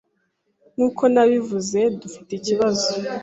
[0.75, 2.91] Nkuko nabivuze, dufite ikibazo.